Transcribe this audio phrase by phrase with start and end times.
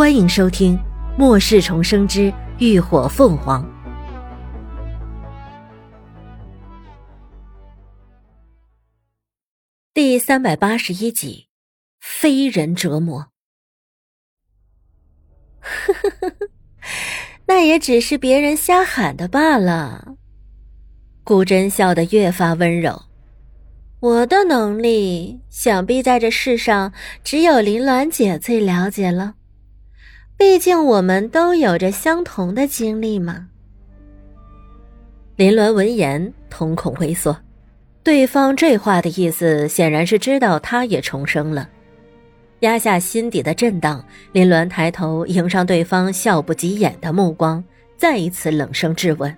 [0.00, 0.78] 欢迎收听
[1.18, 3.62] 《末世重生之浴火凤凰》
[9.92, 11.48] 第三百八十一集：
[12.00, 13.26] 非人折磨。
[15.60, 16.48] 呵呵呵呵，
[17.44, 20.14] 那也只是别人瞎喊的罢了。
[21.22, 23.02] 顾真笑得越发温柔。
[24.00, 26.90] 我的能力，想必在这世上
[27.22, 29.34] 只有林鸾姐最了解了。
[30.40, 33.46] 毕竟我们都有着相同的经历嘛。
[35.36, 37.36] 林鸾闻言，瞳孔微缩，
[38.02, 41.68] 对方这话的意思显然是知道他也重生了。
[42.60, 47.62] 压下心底的震荡，林鸾抬头迎上对方笑不及眼的目光，
[47.98, 49.36] 再一次冷声质问：“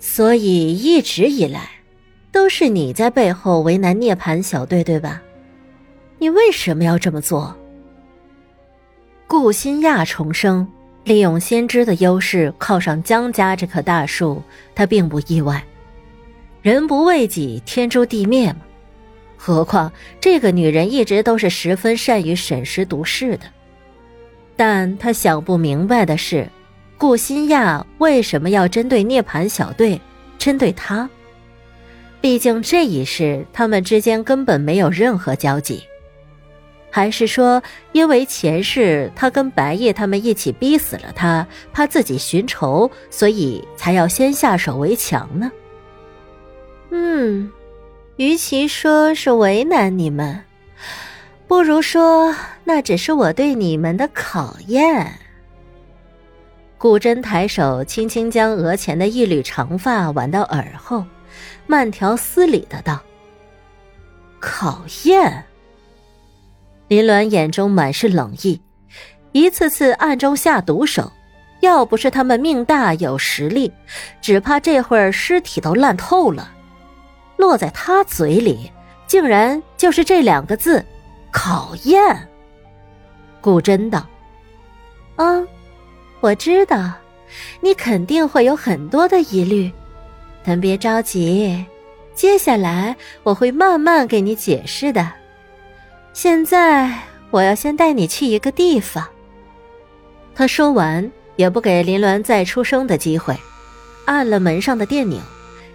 [0.00, 1.70] 所以一直以来，
[2.32, 5.22] 都是你在背后为难涅槃小队，对吧？
[6.18, 7.56] 你为什么要这么做？”
[9.28, 10.66] 顾新亚重生，
[11.04, 14.42] 利用先知的优势靠上江家这棵大树，
[14.74, 15.62] 他并不意外。
[16.62, 18.60] 人不为己，天诛地灭嘛。
[19.36, 23.42] 何况这个女人一直都是十分善于审时度势的。
[24.56, 26.48] 但他想不明白的是，
[26.96, 30.00] 顾新亚为什么要针对涅槃小队，
[30.38, 31.08] 针对他？
[32.22, 35.82] 毕竟这一世他们之间根本没有任何交集。
[36.98, 45.52] 还是说，因为前世他跟白夜他们一起逼死了他，怕自己寻仇，所以才要先下手为强呢？
[46.90, 47.48] 嗯，
[48.16, 50.42] 与其说是为难你们，
[51.46, 55.12] 不如说那只是我对你们的考验。
[56.78, 61.04] 古真抬手，轻轻将额前的一缕长发挽到耳后，
[61.68, 63.00] 慢条斯理的道
[64.40, 65.44] ：“考验。”
[66.88, 68.60] 林鸾眼中满是冷意，
[69.32, 71.12] 一次次暗中下毒手，
[71.60, 73.70] 要不是他们命大有实力，
[74.22, 76.50] 只怕这会儿尸体都烂透了。
[77.36, 78.72] 落在他嘴里，
[79.06, 80.82] 竟然就是这两个字：
[81.30, 82.28] 考验。
[83.42, 84.06] 顾真道
[85.16, 85.46] ：“啊，
[86.20, 86.90] 我知道，
[87.60, 89.70] 你肯定会有很多的疑虑，
[90.42, 91.66] 但别着急，
[92.14, 95.06] 接下来我会慢慢给你解释的。”
[96.20, 96.92] 现在
[97.30, 99.06] 我要先带你去一个地方。
[100.34, 103.36] 他说完，也不给林鸾再出声的机会，
[104.04, 105.20] 按了门上的电钮，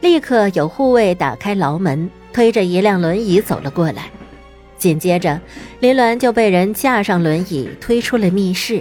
[0.00, 4.04] 立刻有护卫打开牢门，推着一辆轮椅走了过来。
[4.78, 5.40] 紧接着，
[5.80, 8.80] 林鸾就被人架上轮椅推出了密室。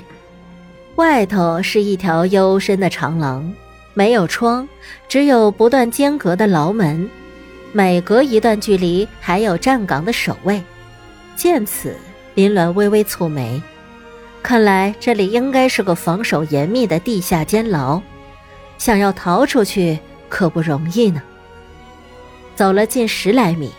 [0.98, 3.52] 外头是一条幽深的长廊，
[3.96, 4.70] 没有窗，
[5.10, 7.10] 只有不断间隔的牢门，
[7.72, 10.62] 每隔一段距离还有站岗的守卫。
[11.38, 11.96] 见此，
[12.34, 13.62] 林鸾微微蹙眉，
[14.42, 18.02] 看来这里应该是个防守严密的地下监牢，
[18.80, 20.00] 想要逃出去
[20.30, 21.22] 可不容易呢。
[22.56, 23.72] 走了近十来米，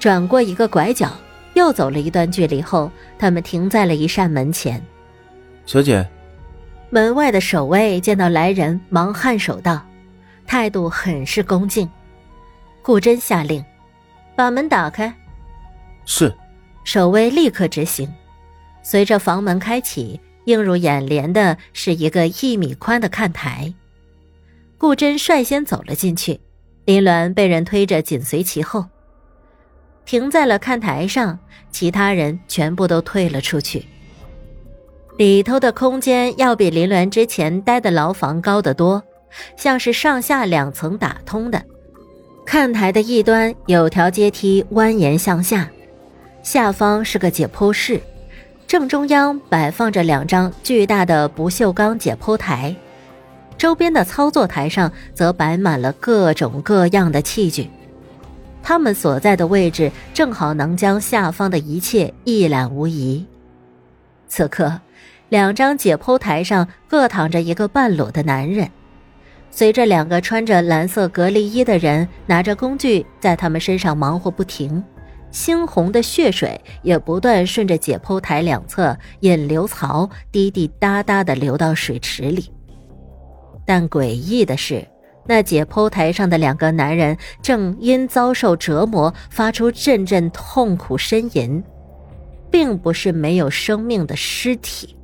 [0.00, 1.08] 转过一个拐角，
[1.54, 4.84] 又走了一段距离后，他们停在了一扇门前。
[5.64, 6.04] 小姐，
[6.90, 9.80] 门外的守卫见到来人，忙颔首道，
[10.44, 11.88] 态度很是恭敬。
[12.82, 13.64] 顾真下令，
[14.34, 15.14] 把门打开。
[16.04, 16.34] 是。
[16.86, 18.08] 守卫立刻执行，
[18.80, 23.74] 随着房门开启，映入眼帘的是一个一米宽的看台。
[24.78, 26.40] 顾真率先走了进去，
[26.84, 28.86] 林鸾被人推着紧随其后，
[30.04, 31.38] 停在了看台上。
[31.72, 33.84] 其他人全部都退了出去。
[35.18, 39.02] 里头的空间要比林鸾之前待的牢房高得多，
[39.56, 41.62] 像是上下两层打通的。
[42.46, 45.68] 看台的一端有条阶梯蜿蜒向下。
[46.46, 48.00] 下方是个解剖室，
[48.68, 52.72] 正中央摆放着两张巨大的不锈钢解剖台，
[53.58, 57.68] 周边的操作台上则摆满了各种各样的器具。
[58.62, 63.26] 他们所在的位置正好能将下方的一切一览无遗。
[64.28, 64.80] 此刻，
[65.28, 68.70] 两张解剖台上各躺着一个半裸的男人，
[69.50, 74.80] 随着两个穿着蓝色隔离衣的人拿着工具在他们身上忙活不停。
[75.32, 82.50] 猩红的血水也不断顺着解剖台两侧引流槽滴滴答答地流到水池里。
[83.66, 84.86] 但诡异的是，
[85.26, 91.62] 那解剖台上的两个男人正因遭受折磨发出阵阵痛苦呻吟，
[92.50, 94.96] 并不是没有生命的尸体。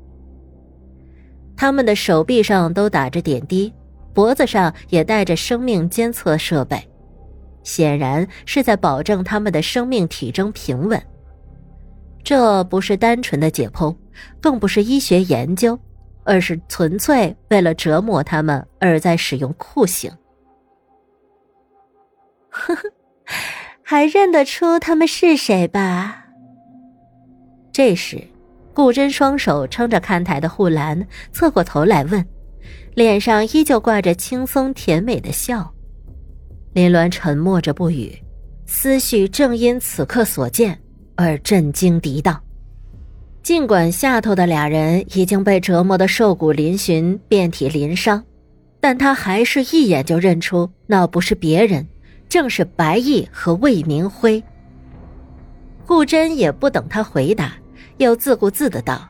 [1.57, 3.73] 他们的手臂上都打着点滴，
[4.15, 6.89] 脖子上也带着生命监测设备。
[7.63, 11.03] 显然是在保证他们的生命体征平稳。
[12.25, 13.95] 这不是单纯的解剖，
[14.41, 15.79] 更不是医学研究，
[16.25, 20.11] 而是纯粹为了折磨他们而在使用酷刑。
[22.49, 22.83] 呵呵，
[23.83, 26.27] 还认得出他们是谁吧？
[27.73, 28.23] 这时，
[28.75, 32.25] 顾真双手撑着看台的护栏，侧过头来问，
[32.95, 35.75] 脸上依旧挂着轻松甜美的笑。
[36.75, 38.17] 林鸾沉默着不语，
[38.65, 40.79] 思绪正因此刻所见
[41.17, 42.43] 而震惊涤荡。
[43.43, 48.25] 尽管下头的俩人已经被折磨得瘦骨嶙峋、遍体鳞伤，
[48.81, 51.87] 但他还是一眼就认出那不是别人，
[52.29, 54.43] 正是白毅和魏明辉。
[55.85, 57.53] 顾真也不等他回答，
[57.99, 59.07] 又自顾自的道：“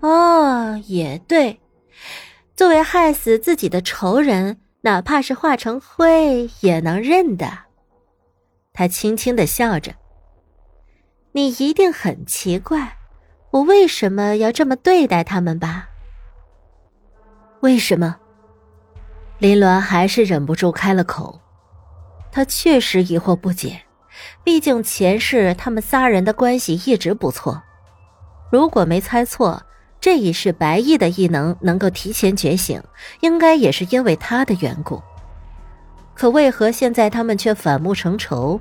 [0.00, 1.58] 哦，也对，
[2.54, 7.46] 作为害死自己的仇人。”哪怕是化成灰也能认的。
[8.72, 9.92] 他轻轻的笑着。
[11.32, 12.96] 你一定很奇怪，
[13.50, 15.90] 我为什么要这么对待他们吧？
[17.60, 18.16] 为什么？
[19.38, 21.38] 林鸾还是忍不住开了口。
[22.32, 23.82] 他确实疑惑不解，
[24.42, 27.62] 毕竟前世他们仨人的关系一直不错。
[28.50, 29.62] 如果没猜错。
[30.00, 32.80] 这一世白毅的异能能够提前觉醒，
[33.20, 35.02] 应该也是因为他的缘故。
[36.14, 38.60] 可为何现在他们却反目成仇？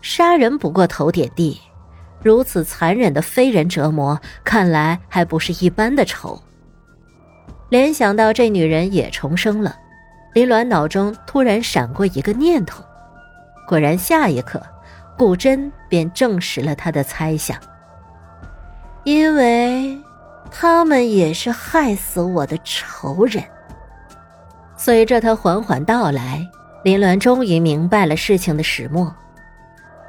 [0.00, 1.60] 杀人不过头点地，
[2.22, 6.40] 如此残忍的非人折磨，看来还不是一般的仇。
[7.68, 9.76] 联想到这女人也重生了，
[10.34, 12.84] 林鸾脑中突然闪过一个念头。
[13.66, 14.62] 果然，下一刻，
[15.16, 17.58] 顾真便证实了他的猜想，
[19.02, 19.98] 因为。
[20.56, 23.42] 他们也是害死我的仇人。
[24.76, 26.48] 随着他缓缓道来，
[26.84, 29.12] 林鸾终于明白了事情的始末。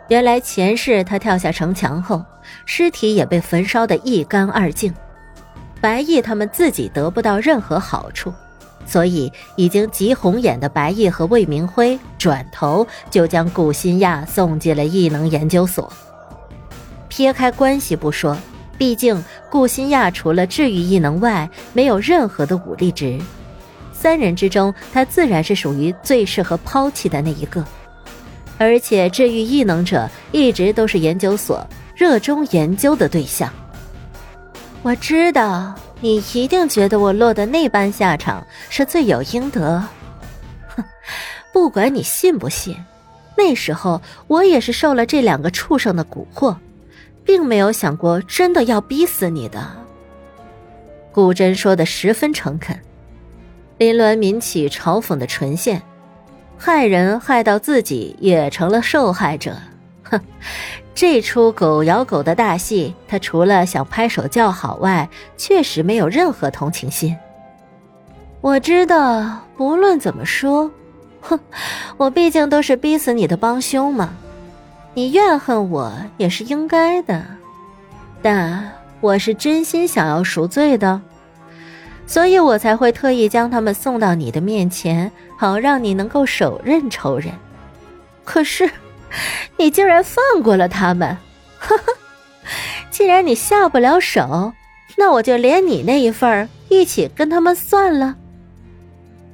[0.07, 2.23] 原来前世他跳下城墙后，
[2.67, 4.93] 尸体也被焚烧得一干二净。
[5.81, 8.31] 白毅他们自己得不到任何好处，
[8.85, 15.91] 所以已经急红眼的白毅和魏明辉转头就将顾新亚送进了异能研究所。
[17.09, 18.37] 撇开关系不说。
[18.77, 23.17] 毕竟，顾新亚除了治愈异能外，没有任何的武力值。
[23.93, 27.63] 三人之中，他自然是属于最适合抛弃的那一个。
[28.57, 33.51] 而且，治愈异能者一直都是研究所热衷研究的对象。
[34.81, 39.81] 我知道你一定觉得我落得那般下场是罪有应得。
[40.67, 40.83] 哼，
[41.51, 42.75] 不管你信不信，
[43.37, 46.55] 那时候我也是受了这两个畜生的蛊惑。
[47.25, 49.59] 并没有想过真的要逼死你的。
[51.11, 52.79] 顾真说的十分诚恳，
[53.77, 55.81] 林鸾抿起嘲讽的唇线，
[56.57, 59.55] 害人害到自己也成了受害者。
[60.07, 60.21] 哼，
[60.93, 67.17] 这出狗咬狗的大戏，他除了想拍手叫好外，确实没有任何同情心。
[68.41, 70.69] 我知道，不论怎么说，
[71.21, 71.39] 哼，
[71.97, 74.13] 我毕竟都是逼死你的帮凶嘛。
[74.95, 77.21] 你怨恨我也是应该的，
[78.21, 78.71] 但
[79.01, 81.01] 我是真心想要赎罪的，
[82.07, 87.33] 所以我才会特意将他们送到你的面前，好让你能够手刃仇人。
[88.23, 88.71] 可是，
[89.57, 91.17] 你竟然放过了他们，
[91.59, 91.83] 呵呵。
[92.89, 94.53] 既然你下不了手，
[94.95, 98.15] 那我就连你那一份儿一起跟他们算了。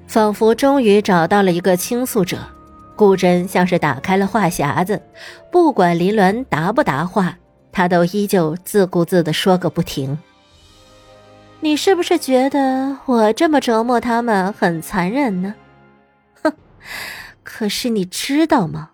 [0.08, 2.40] 仿佛终于找到了一个倾诉者。
[3.02, 5.02] 顾真像是打开了话匣子，
[5.52, 7.36] 不管林鸾答不答话，
[7.72, 10.16] 他都依旧自顾自的说个不停。
[11.62, 15.56] 你是不是觉得我这么折磨他们很残忍呢？
[16.44, 16.54] 哼！
[17.42, 18.92] 可是你知道吗？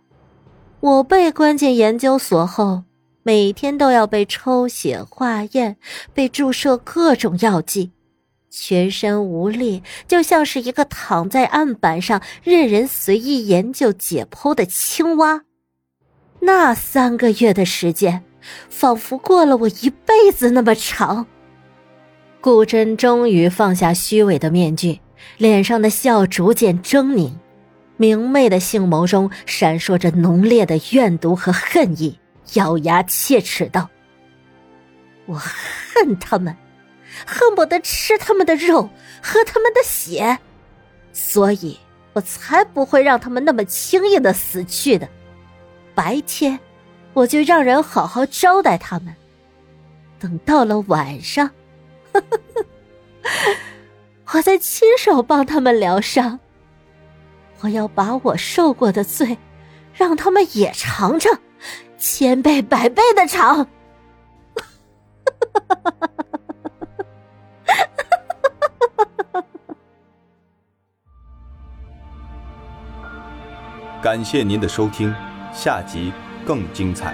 [0.79, 2.83] 我被关进研究所后，
[3.23, 5.75] 每天都要被抽血化验，
[6.13, 7.91] 被注射各种药剂。
[8.49, 15.43] 全身无力，就像是一个躺在案板上任人随意研究解剖的青蛙。
[16.39, 18.23] 那三个月的时间，
[18.69, 21.27] 仿佛过了我一辈子那么长。
[22.39, 24.99] 顾真终于放下虚伪的面具，
[25.37, 27.31] 脸上的笑逐渐狰狞，
[27.97, 32.19] 明媚的杏眸中闪烁着浓烈的怨毒和恨意，
[32.53, 33.89] 咬牙切齿道
[35.25, 36.55] ：“我恨他们。”
[37.25, 38.89] 恨不得吃他们的肉，
[39.21, 40.37] 喝他们的血，
[41.11, 41.77] 所以
[42.13, 45.07] 我才不会让他们那么轻易的死去的。
[45.95, 46.59] 白天，
[47.13, 49.13] 我就让人好好招待他们；
[50.19, 51.49] 等到了晚上，
[54.33, 56.39] 我再亲手帮他们疗伤。
[57.61, 59.35] 我要把我受过的罪，
[59.93, 61.39] 让他们也尝尝，
[61.97, 63.67] 千倍百倍的尝。
[74.07, 75.13] 感谢您的收听，
[75.51, 76.13] 下集
[76.45, 77.13] 更精彩。